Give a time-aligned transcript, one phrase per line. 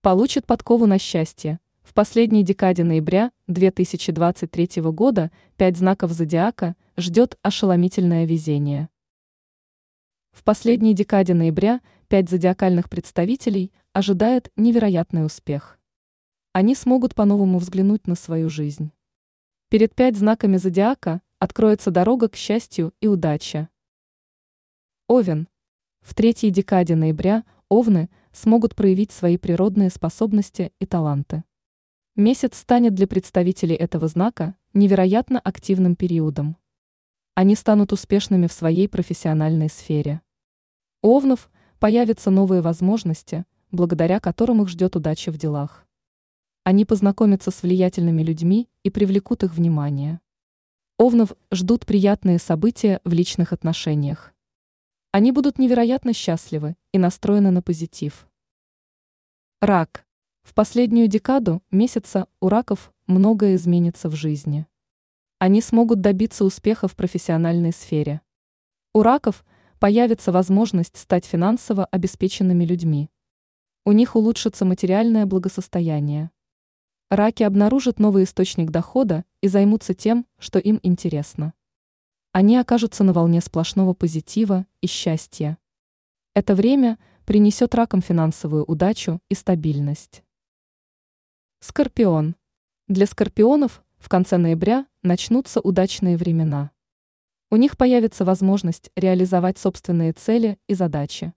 [0.00, 1.60] получит подкову на счастье.
[1.82, 8.88] В последней декаде ноября 2023 года пять знаков зодиака ждет ошеломительное везение.
[10.32, 15.78] В последней декаде ноября пять зодиакальных представителей ожидает невероятный успех.
[16.52, 18.92] Они смогут по-новому взглянуть на свою жизнь.
[19.68, 23.68] Перед пять знаками зодиака откроется дорога к счастью и удаче.
[25.08, 25.46] Овен.
[26.00, 31.44] В третьей декаде ноября овны смогут проявить свои природные способности и таланты.
[32.16, 36.56] Месяц станет для представителей этого знака невероятно активным периодом.
[37.34, 40.20] Они станут успешными в своей профессиональной сфере.
[41.00, 45.86] У овнов появятся новые возможности, благодаря которым их ждет удача в делах.
[46.64, 50.20] Они познакомятся с влиятельными людьми и привлекут их внимание.
[50.98, 54.34] Овнов ждут приятные события в личных отношениях.
[55.12, 58.28] Они будут невероятно счастливы и настроены на позитив.
[59.60, 60.06] Рак.
[60.42, 64.68] В последнюю декаду месяца у раков многое изменится в жизни.
[65.40, 68.20] Они смогут добиться успеха в профессиональной сфере.
[68.94, 69.44] У раков
[69.80, 73.10] появится возможность стать финансово обеспеченными людьми.
[73.84, 76.30] У них улучшится материальное благосостояние.
[77.10, 81.52] Раки обнаружат новый источник дохода и займутся тем, что им интересно.
[82.32, 85.58] Они окажутся на волне сплошного позитива и счастья.
[86.32, 90.22] Это время принесет ракам финансовую удачу и стабильность.
[91.58, 92.36] Скорпион.
[92.86, 96.70] Для скорпионов в конце ноября начнутся удачные времена.
[97.50, 101.34] У них появится возможность реализовать собственные цели и задачи.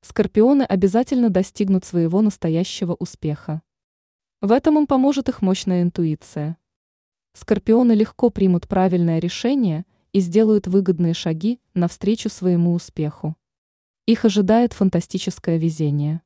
[0.00, 3.62] Скорпионы обязательно достигнут своего настоящего успеха.
[4.40, 6.56] В этом им поможет их мощная интуиция.
[7.32, 13.36] Скорпионы легко примут правильное решение– и сделают выгодные шаги навстречу своему успеху.
[14.06, 16.22] Их ожидает фантастическое везение.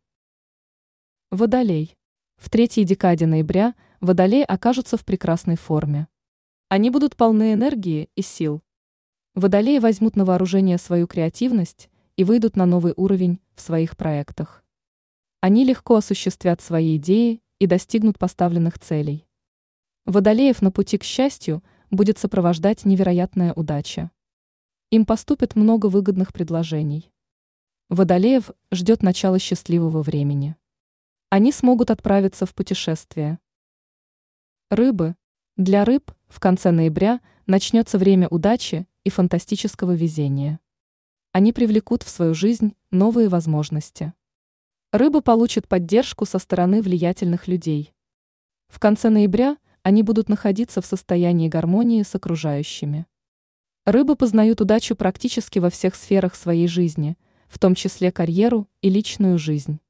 [1.32, 1.97] Водолей.
[2.36, 6.06] В третьей декаде ноября водолеи окажутся в прекрасной форме.
[6.69, 8.62] Они будут полны энергии и сил.
[9.34, 14.62] Водолеи возьмут на вооружение свою креативность и выйдут на новый уровень в своих проектах.
[15.41, 19.26] Они легко осуществят свои идеи и достигнут поставленных целей.
[20.06, 24.11] Водолеев на пути к счастью– будет сопровождать невероятная удача.
[24.91, 27.11] Им поступит много выгодных предложений.
[27.89, 30.56] Водолеев ждет начало счастливого времени.
[31.28, 33.39] Они смогут отправиться в путешествие.
[34.71, 35.17] Рыбы.
[35.56, 40.61] Для рыб в конце ноября начнется время удачи и фантастического везения.
[41.33, 44.15] Они привлекут в свою жизнь новые возможности.
[44.93, 47.95] Рыба получит поддержку со стороны влиятельных людей.
[48.69, 53.06] В конце ноября– они будут находиться в состоянии гармонии с окружающими.
[53.86, 57.16] Рыбы познают удачу практически во всех сферах своей жизни,
[57.48, 59.80] в том числе карьеру и личную жизнь.